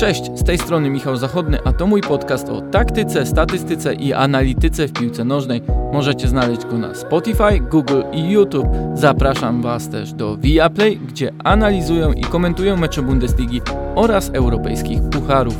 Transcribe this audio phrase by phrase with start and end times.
[0.00, 4.88] Cześć, z tej strony Michał Zachodny, a to mój podcast o taktyce, statystyce i analityce
[4.88, 5.62] w piłce nożnej.
[5.92, 8.66] Możecie znaleźć go na Spotify, Google i YouTube.
[8.94, 13.60] Zapraszam Was też do Viaplay, gdzie analizują i komentują mecze Bundesligi
[13.94, 15.56] oraz europejskich pucharów.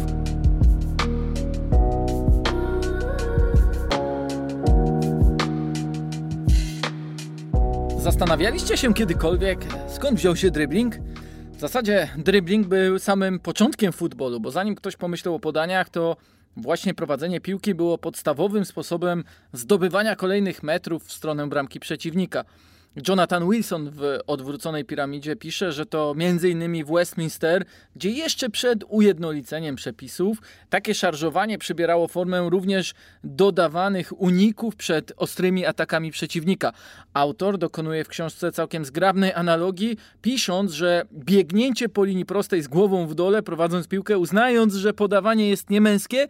[7.99, 11.10] Zastanawialiście się kiedykolwiek, skąd wziął się dribbling?
[11.61, 16.17] W zasadzie dribbling był samym początkiem futbolu, bo zanim ktoś pomyślał o podaniach, to
[16.57, 22.45] właśnie prowadzenie piłki było podstawowym sposobem zdobywania kolejnych metrów w stronę bramki przeciwnika.
[23.09, 26.85] Jonathan Wilson w odwróconej piramidzie pisze, że to m.in.
[26.85, 27.65] w Westminster,
[27.97, 30.39] gdzie jeszcze przed ujednoliceniem przepisów
[30.71, 32.95] takie szarżowanie przybierało formę również
[33.25, 36.73] dodawanych uników przed ostrymi atakami przeciwnika.
[37.15, 43.07] Autor dokonuje w książce całkiem zgrabnej analogii, pisząc, że biegnięcie po linii prostej z głową
[43.07, 46.29] w dole, prowadząc piłkę, uznając, że podawanie jest niemęskie,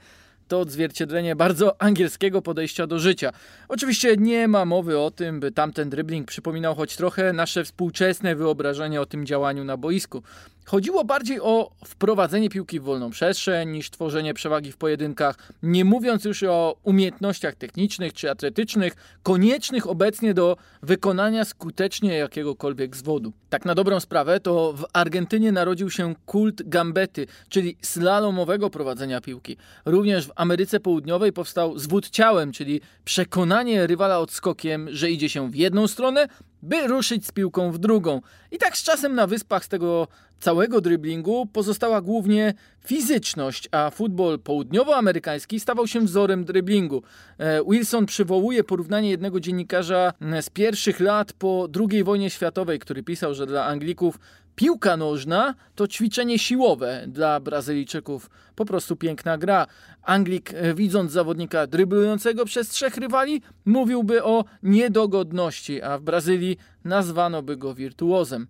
[0.50, 3.32] to odzwierciedlenie bardzo angielskiego podejścia do życia.
[3.68, 9.00] Oczywiście nie ma mowy o tym, by tamten dribbling przypominał choć trochę nasze współczesne wyobrażenie
[9.00, 10.22] o tym działaniu na boisku.
[10.70, 16.24] Chodziło bardziej o wprowadzenie piłki w wolną przestrzeń niż tworzenie przewagi w pojedynkach, nie mówiąc
[16.24, 23.32] już o umiejętnościach technicznych czy atletycznych, koniecznych obecnie do wykonania skutecznie jakiegokolwiek zwodu.
[23.48, 29.56] Tak na dobrą sprawę, to w Argentynie narodził się kult gambety, czyli slalomowego prowadzenia piłki.
[29.84, 35.54] Również w Ameryce Południowej powstał zwód ciałem, czyli przekonanie rywala odskokiem, że idzie się w
[35.54, 36.28] jedną stronę,
[36.62, 38.20] by ruszyć z piłką w drugą.
[38.50, 40.08] I tak z czasem na wyspach z tego
[40.40, 42.54] całego driblingu pozostała głównie
[42.86, 47.02] fizyczność, a futbol południowoamerykański stawał się wzorem driblingu.
[47.38, 53.34] E, Wilson przywołuje porównanie jednego dziennikarza z pierwszych lat po II wojnie światowej, który pisał,
[53.34, 54.18] że dla Anglików
[54.60, 58.30] Piłka nożna to ćwiczenie siłowe dla Brazylijczyków.
[58.54, 59.66] Po prostu piękna gra.
[60.02, 67.42] Anglik, e, widząc zawodnika dryblującego przez trzech rywali, mówiłby o niedogodności, a w Brazylii nazwano
[67.42, 68.46] by go wirtuozem.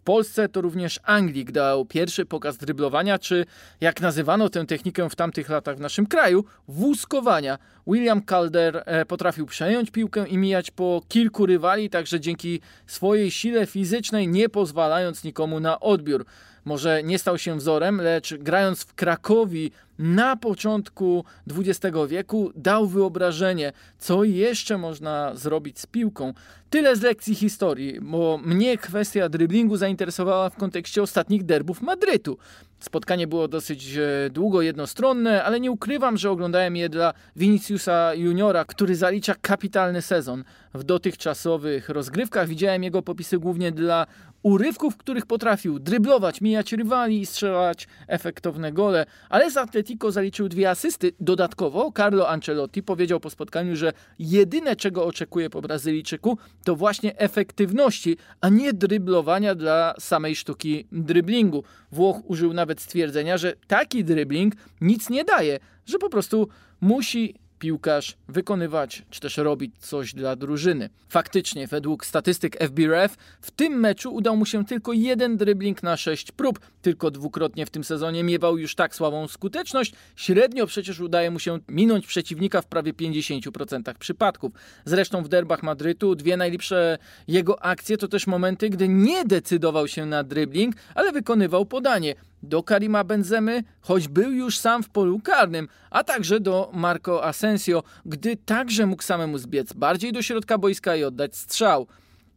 [0.00, 3.46] W Polsce to również Anglik dał pierwszy pokaz dryblowania, czy
[3.80, 7.58] jak nazywano tę technikę w tamtych latach w naszym kraju, wózkowania.
[7.86, 13.66] William Calder e, potrafił przejąć piłkę i mijać po kilku rywali, także dzięki swojej sile
[13.66, 16.24] fizycznej nie pozwalając nikomu na odbiór.
[16.64, 21.24] Może nie stał się wzorem, lecz grając w Krakowi na początku
[21.58, 26.34] XX wieku dał wyobrażenie, co jeszcze można zrobić z piłką.
[26.70, 32.38] Tyle z lekcji historii, bo mnie kwestia driblingu zainteresowała w kontekście ostatnich derbów Madrytu.
[32.80, 38.64] Spotkanie było dosyć e, długo jednostronne, ale nie ukrywam, że oglądałem je dla Viniciusa Juniora,
[38.64, 40.44] który zalicza kapitalny sezon.
[40.74, 44.06] W dotychczasowych rozgrywkach widziałem jego popisy głównie dla
[44.42, 50.48] urywków, w których potrafił dryblować, mijać rywali i strzelać efektowne gole, ale z Atletico zaliczył
[50.48, 51.12] dwie asysty.
[51.20, 58.16] Dodatkowo Carlo Ancelotti powiedział po spotkaniu, że jedyne czego oczekuje po Brazylijczyku to właśnie efektywności,
[58.40, 61.64] a nie dryblowania dla samej sztuki dryblingu.
[61.92, 66.48] Włoch użył nawet stwierdzenia, że taki dribbling nic nie daje, że po prostu
[66.80, 70.90] musi piłkarz wykonywać czy też robić coś dla drużyny.
[71.08, 76.32] Faktycznie, według statystyk FBref, w tym meczu udał mu się tylko jeden dribbling na sześć
[76.32, 76.60] prób.
[76.82, 79.92] Tylko dwukrotnie w tym sezonie miewał już tak słabą skuteczność.
[80.16, 84.52] Średnio przecież udaje mu się minąć przeciwnika w prawie 50% przypadków.
[84.84, 86.98] Zresztą w derbach Madrytu dwie najlepsze
[87.28, 92.62] jego akcje to też momenty, gdy nie decydował się na dribbling, ale wykonywał podanie do
[92.62, 98.36] Karima Benzemy, choć był już sam w polu karnym, a także do Marco Asensio, gdy
[98.36, 101.86] także mógł samemu zbiec bardziej do środka boiska i oddać strzał.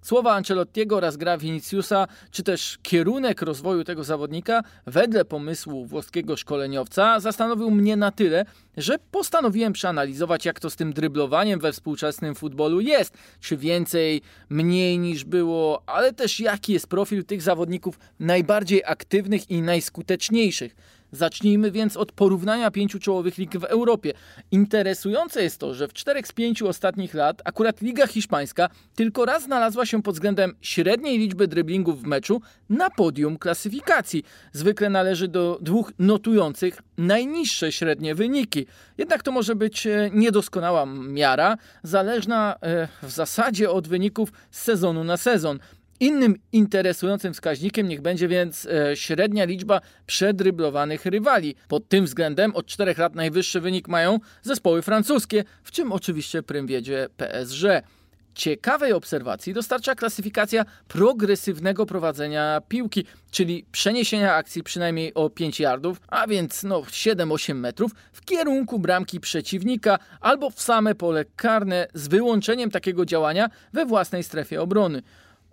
[0.03, 7.19] Słowa Ancelottiego oraz gra Viniciusa, czy też kierunek rozwoju tego zawodnika, wedle pomysłu włoskiego szkoleniowca,
[7.19, 8.45] zastanowił mnie na tyle,
[8.77, 13.17] że postanowiłem przeanalizować, jak to z tym dryblowaniem we współczesnym futbolu jest.
[13.41, 19.61] Czy więcej, mniej niż było, ale też jaki jest profil tych zawodników najbardziej aktywnych i
[19.61, 20.75] najskuteczniejszych.
[21.13, 24.13] Zacznijmy więc od porównania pięciu czołowych lig w Europie.
[24.51, 29.43] Interesujące jest to, że w czterech z pięciu ostatnich lat akurat Liga Hiszpańska tylko raz
[29.43, 34.23] znalazła się pod względem średniej liczby driblingów w meczu na podium klasyfikacji.
[34.51, 38.65] Zwykle należy do dwóch notujących najniższe średnie wyniki.
[38.97, 45.03] Jednak to może być e, niedoskonała miara, zależna e, w zasadzie od wyników z sezonu
[45.03, 45.59] na sezon.
[45.99, 51.55] Innym interesującym wskaźnikiem niech będzie więc e, średnia liczba przedryblowanych rywali.
[51.67, 56.67] Pod tym względem od 4 lat najwyższy wynik mają zespoły francuskie, w czym oczywiście prym
[56.67, 57.87] wiedzie PSG.
[58.35, 66.27] ciekawej obserwacji dostarcza klasyfikacja progresywnego prowadzenia piłki, czyli przeniesienia akcji przynajmniej o 5 yardów, a
[66.27, 72.71] więc no 7-8 metrów w kierunku bramki przeciwnika albo w same pole karne z wyłączeniem
[72.71, 75.01] takiego działania we własnej strefie obrony.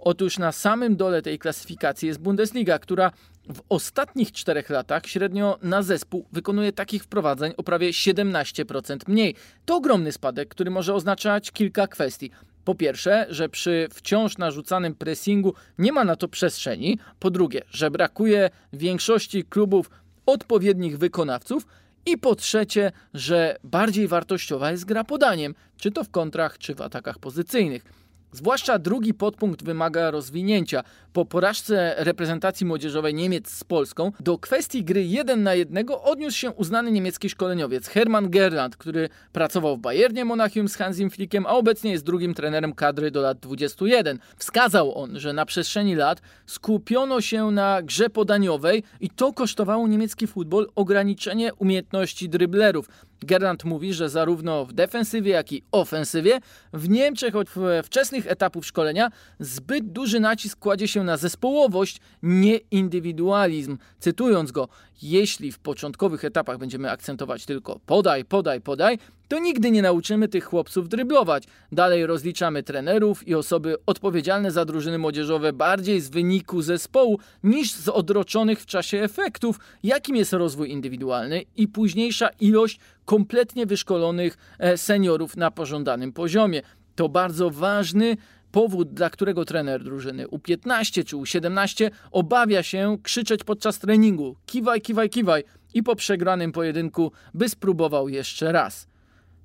[0.01, 3.11] Otóż na samym dole tej klasyfikacji jest Bundesliga, która
[3.55, 9.35] w ostatnich czterech latach średnio na zespół wykonuje takich wprowadzeń o prawie 17% mniej.
[9.65, 12.31] To ogromny spadek, który może oznaczać kilka kwestii.
[12.65, 16.99] Po pierwsze, że przy wciąż narzucanym pressingu nie ma na to przestrzeni.
[17.19, 19.91] Po drugie, że brakuje większości klubów
[20.27, 21.67] odpowiednich wykonawców.
[22.07, 26.81] I po trzecie, że bardziej wartościowa jest gra podaniem, czy to w kontrach, czy w
[26.81, 27.85] atakach pozycyjnych.
[28.33, 30.83] Zwłaszcza drugi podpunkt wymaga rozwinięcia.
[31.13, 36.51] Po porażce reprezentacji młodzieżowej Niemiec z Polską do kwestii gry 1 na 1 odniósł się
[36.51, 41.91] uznany niemiecki szkoleniowiec Hermann Gerland, który pracował w Bayernie Monachium z Hansim Flickiem, a obecnie
[41.91, 44.19] jest drugim trenerem kadry do lat 21.
[44.37, 50.27] Wskazał on, że na przestrzeni lat skupiono się na grze podaniowej i to kosztowało niemiecki
[50.27, 52.89] futbol ograniczenie umiejętności dryblerów.
[53.21, 56.41] Gerland mówi, że zarówno w defensywie, jak i ofensywie
[56.73, 57.49] w Niemczech od
[57.85, 63.79] wczesnych etapów szkolenia zbyt duży nacisk kładzie się na zespołowość, nie indywidualizm.
[63.99, 64.69] Cytując go,
[65.03, 68.99] jeśli w początkowych etapach będziemy akcentować tylko podaj, podaj, podaj,
[69.29, 71.45] to nigdy nie nauczymy tych chłopców dryblować.
[71.73, 77.89] Dalej rozliczamy trenerów i osoby odpowiedzialne za drużyny młodzieżowe bardziej z wyniku zespołu niż z
[77.89, 85.37] odroczonych w czasie efektów, jakim jest rozwój indywidualny i późniejsza ilość kompletnie wyszkolonych e, seniorów
[85.37, 86.63] na pożądanym poziomie.
[86.95, 88.17] To bardzo ważny
[88.53, 95.11] powód, dla którego trener drużyny U15 czy U17 obawia się krzyczeć podczas treningu: kiwaj, kiwaj,
[95.11, 95.45] kiwaj
[95.75, 98.89] i po przegranym pojedynku by spróbował jeszcze raz.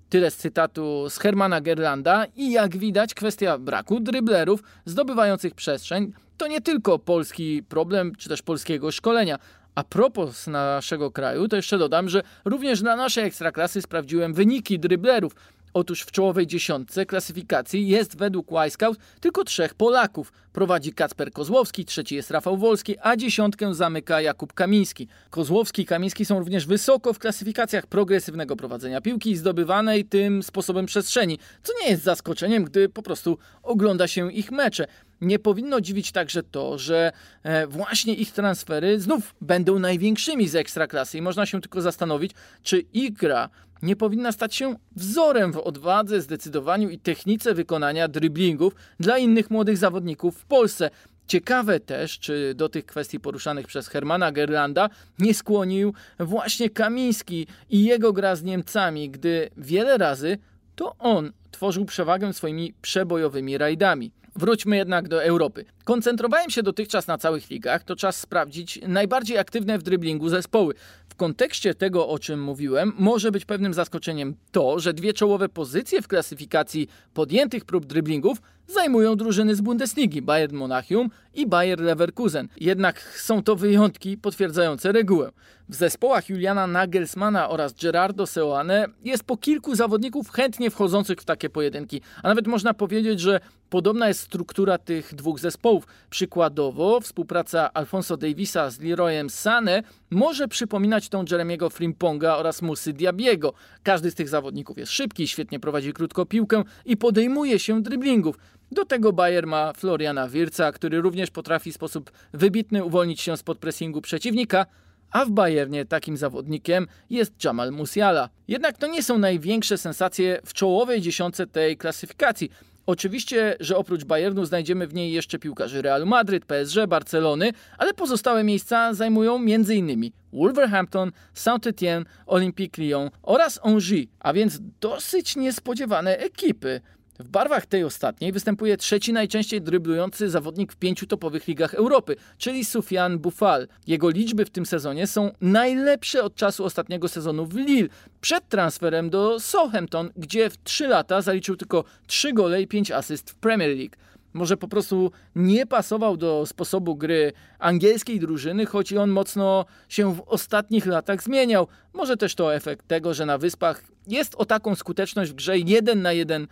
[0.10, 6.48] Tyle z cytatu z Hermana Gerlanda i jak widać kwestia braku dryblerów zdobywających przestrzeń to
[6.48, 9.40] nie tylko polski problem czy też polskiego szkolenia.
[9.76, 15.36] A propos naszego kraju, to jeszcze dodam, że również dla naszej ekstraklasy sprawdziłem wyniki dryblerów.
[15.76, 20.34] Otóż w czołowej dziesiątce klasyfikacji jest według Wisecout tylko trzech Polaków.
[20.54, 25.08] Prowadzi Kacper Kozłowski, trzeci jest Rafał Wolski, a dziesiątkę zamyka Jakub Kamiński.
[25.30, 30.86] Kozłowski i Kamiński są również wysoko w klasyfikacjach progresywnego prowadzenia piłki i zdobywanej tym sposobem
[30.86, 34.88] przestrzeni, co nie jest zaskoczeniem, gdy po prostu ogląda się ich mecze.
[35.22, 37.12] Nie powinno dziwić także to, że
[37.44, 42.32] e, właśnie ich transfery znów będą największymi z ekstraklasy i można się tylko zastanowić,
[42.64, 43.50] czy ich gra
[43.86, 49.78] nie powinna stać się wzorem w odwadze, zdecydowaniu i technice wykonania driblingów dla innych młodych
[49.78, 50.90] zawodników w Polsce.
[51.28, 54.90] Ciekawe też, czy do tych kwestii poruszanych przez Hermana Gerlanda
[55.20, 60.38] nie skłonił właśnie Kamiński i jego gra z Niemcami, gdy wiele razy
[60.76, 64.12] to on tworzył przewagę swoimi przebojowymi rajdami.
[64.36, 65.66] Wróćmy jednak do Europy.
[65.84, 70.74] Koncentrowałem się dotychczas na całych ligach, to czas sprawdzić najbardziej aktywne w dryblingu zespoły.
[71.10, 76.02] W kontekście tego, o czym mówiłem, może być pewnym zaskoczeniem to, że dwie czołowe pozycje
[76.02, 82.48] w klasyfikacji podjętych prób dryblingów zajmują drużyny z Bundesligi Bayern Monachium i Bayer Leverkusen.
[82.58, 85.32] Jednak są to wyjątki potwierdzające regułę.
[85.70, 91.50] W zespołach Juliana Nagelsmana oraz Gerardo Seoane jest po kilku zawodników chętnie wchodzących w takie
[91.50, 93.40] pojedynki, a nawet można powiedzieć, że
[93.70, 95.88] podobna jest struktura tych dwóch zespołów.
[96.10, 103.54] Przykładowo współpraca Alfonso Davisa z Leroyem Sane może przypominać tą Jeremiego Frimponga oraz Musy Diabiego.
[103.84, 108.38] Każdy z tych zawodników jest szybki, świetnie prowadzi krótko piłkę i podejmuje się driblingów.
[108.72, 113.58] Do tego Bayer ma Floriana Wirca, który również potrafi w sposób wybitny uwolnić się spod
[113.58, 114.66] pressingu przeciwnika,
[115.12, 118.30] a w Bayernie takim zawodnikiem jest Jamal Musiala.
[118.48, 122.50] Jednak to nie są największe sensacje w czołowej dziesiątce tej klasyfikacji.
[122.86, 128.44] Oczywiście, że oprócz Bayernu znajdziemy w niej jeszcze piłkarzy Real Madryt, PSG, Barcelony, ale pozostałe
[128.44, 130.12] miejsca zajmują m.in.
[130.34, 136.82] Wolverhampton, Saint-Étienne, Olympique Lyon oraz Angers, a więc dosyć niespodziewane ekipy.
[137.20, 142.66] W barwach tej ostatniej występuje trzeci najczęściej dryblujący zawodnik w pięciu topowych ligach Europy, czyli
[142.66, 143.68] Soufiane Boufal.
[143.88, 147.90] Jego liczby w tym sezonie są najlepsze od czasu ostatniego sezonu w Lille,
[148.22, 153.30] przed transferem do Southampton, gdzie w 3 lata zaliczył tylko 3 gole i 5 asyst
[153.30, 153.96] w Premier League.
[154.34, 160.16] Może po prostu nie pasował do sposobu gry angielskiej drużyny, choć i on mocno się
[160.16, 161.68] w ostatnich latach zmieniał.
[161.94, 166.02] Może też to efekt tego, że na wyspach jest o taką skuteczność w grze jeden
[166.02, 166.48] na jeden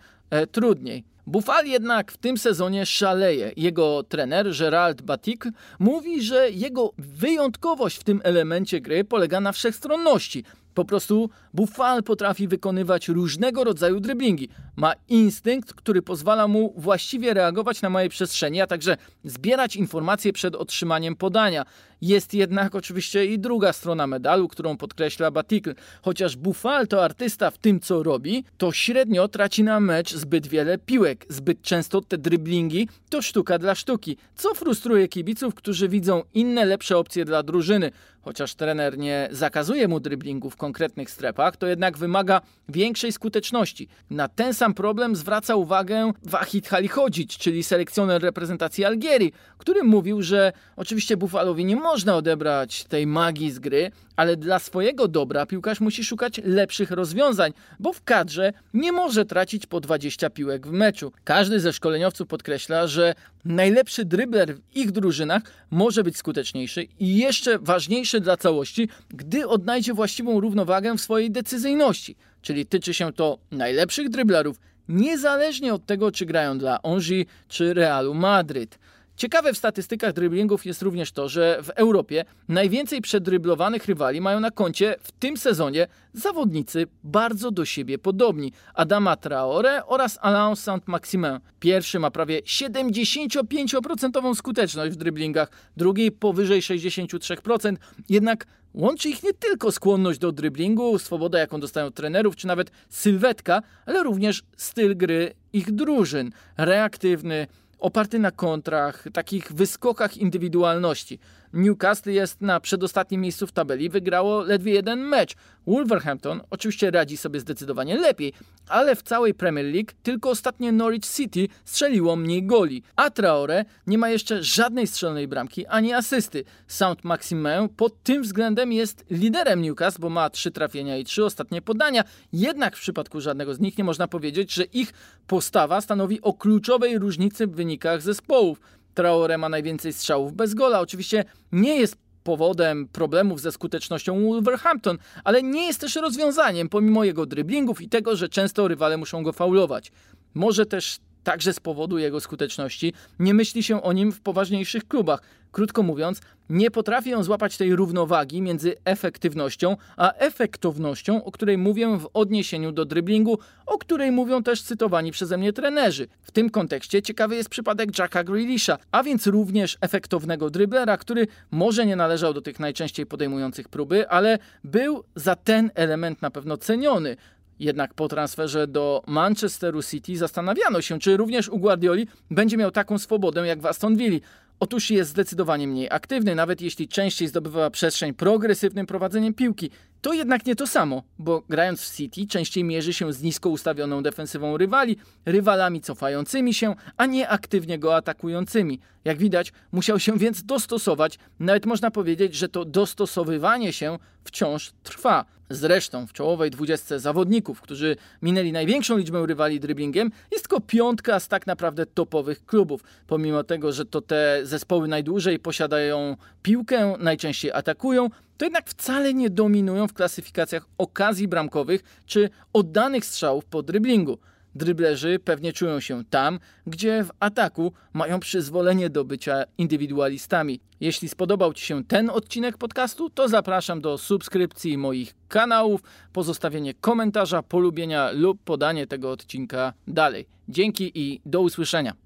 [0.52, 1.04] trudniej.
[1.26, 3.52] Buffal jednak w tym sezonie szaleje.
[3.56, 5.44] Jego trener Gerald Batik
[5.78, 10.44] mówi, że jego wyjątkowość w tym elemencie gry polega na wszechstronności.
[10.74, 14.48] Po prostu Buffal potrafi wykonywać różnego rodzaju dryblingi.
[14.76, 20.54] Ma instynkt, który pozwala mu właściwie reagować na małej przestrzeni, a także zbierać informacje przed
[20.54, 21.64] otrzymaniem podania.
[22.00, 25.74] Jest jednak oczywiście i druga strona medalu, którą podkreśla Batikl.
[26.02, 30.78] Chociaż Buffal to artysta w tym, co robi, to średnio traci na mecz zbyt wiele
[30.78, 31.26] piłek.
[31.28, 36.98] Zbyt często te dryblingi to sztuka dla sztuki, co frustruje kibiców, którzy widzą inne, lepsze
[36.98, 37.90] opcje dla drużyny.
[38.22, 43.88] Chociaż trener nie zakazuje mu dryblingu w konkretnych strefach, to jednak wymaga większej skuteczności.
[44.10, 50.52] Na ten sam problem zwraca uwagę Wahid Halichodzic, czyli selekcjoner reprezentacji Algierii, który mówił, że
[50.76, 56.04] oczywiście Buffalowi nie można odebrać tej magii z gry, ale dla swojego dobra piłkarz musi
[56.04, 61.12] szukać lepszych rozwiązań, bo w kadrze nie może tracić po 20 piłek w meczu.
[61.24, 67.58] Każdy ze szkoleniowców podkreśla, że najlepszy drybler w ich drużynach może być skuteczniejszy i jeszcze
[67.58, 72.16] ważniejszy dla całości, gdy odnajdzie właściwą równowagę w swojej decyzyjności.
[72.44, 74.56] Czyli tyczy się to najlepszych dryblerów,
[74.88, 78.78] niezależnie od tego, czy grają dla Angers czy Realu Madryt.
[79.16, 84.50] Ciekawe w statystykach driblingów jest również to, że w Europie najwięcej przedryblowanych rywali mają na
[84.50, 88.52] koncie w tym sezonie zawodnicy bardzo do siebie podobni.
[88.74, 91.40] Adama Traore oraz Alain Saint-Maximin.
[91.60, 97.76] Pierwszy ma prawie 75% skuteczność w driblingach, drugi powyżej 63%,
[98.08, 103.62] jednak Łączy ich nie tylko skłonność do driblingu, swoboda jaką dostają trenerów, czy nawet sylwetka,
[103.86, 106.30] ale również styl gry ich drużyn.
[106.56, 107.46] Reaktywny,
[107.78, 111.18] oparty na kontrach, takich wyskokach indywidualności.
[111.54, 115.34] Newcastle jest na przedostatnim miejscu w tabeli, wygrało ledwie jeden mecz.
[115.66, 118.32] Wolverhampton oczywiście radzi sobie zdecydowanie lepiej,
[118.68, 123.98] ale w całej Premier League tylko ostatnie Norwich City strzeliło mniej goli, a Traore nie
[123.98, 126.44] ma jeszcze żadnej strzelonej bramki ani asysty.
[126.66, 131.62] Saint Maximin pod tym względem jest liderem Newcastle, bo ma trzy trafienia i trzy ostatnie
[131.62, 134.92] podania, jednak w przypadku żadnego z nich nie można powiedzieć, że ich
[135.26, 138.60] postawa stanowi o kluczowej różnicy w wynikach zespołów.
[138.94, 140.80] Traore ma najwięcej strzałów bez gola.
[140.80, 147.26] Oczywiście nie jest powodem problemów ze skutecznością Wolverhampton, ale nie jest też rozwiązaniem pomimo jego
[147.26, 149.92] dryblingów i tego, że często rywale muszą go faulować.
[150.34, 155.22] Może też także z powodu jego skuteczności, nie myśli się o nim w poważniejszych klubach.
[155.52, 161.98] Krótko mówiąc, nie potrafi on złapać tej równowagi między efektywnością a efektownością, o której mówię
[161.98, 166.08] w odniesieniu do dryblingu, o której mówią też cytowani przeze mnie trenerzy.
[166.22, 171.86] W tym kontekście ciekawy jest przypadek Jacka Grealisha, a więc również efektownego dryblera, który może
[171.86, 177.16] nie należał do tych najczęściej podejmujących próby, ale był za ten element na pewno ceniony.
[177.58, 182.98] Jednak po transferze do Manchesteru City zastanawiano się, czy również u Guardioli będzie miał taką
[182.98, 184.18] swobodę jak w Aston Villa.
[184.60, 189.70] Otóż jest zdecydowanie mniej aktywny, nawet jeśli częściej zdobywa przestrzeń progresywnym prowadzeniem piłki.
[190.00, 194.02] To jednak nie to samo, bo grając w City częściej mierzy się z nisko ustawioną
[194.02, 194.96] defensywą rywali,
[195.26, 198.80] rywalami cofającymi się, a nie aktywnie go atakującymi.
[199.04, 205.24] Jak widać, musiał się więc dostosować, nawet można powiedzieć, że to dostosowywanie się wciąż trwa.
[205.50, 211.28] Zresztą w czołowej dwudziestce zawodników, którzy minęli największą liczbę rywali driblingiem, jest tylko piątka z
[211.28, 212.80] tak naprawdę topowych klubów.
[213.06, 219.30] Pomimo tego, że to te zespoły najdłużej posiadają piłkę, najczęściej atakują, to jednak wcale nie
[219.30, 224.18] dominują w klasyfikacjach okazji bramkowych czy oddanych strzałów po dryblingu.
[224.54, 230.60] Dryblerzy pewnie czują się tam, gdzie w ataku mają przyzwolenie do bycia indywidualistami.
[230.80, 235.80] Jeśli spodobał Ci się ten odcinek podcastu, to zapraszam do subskrypcji moich kanałów,
[236.12, 240.26] pozostawienie komentarza, polubienia lub podanie tego odcinka dalej.
[240.48, 242.03] Dzięki i do usłyszenia.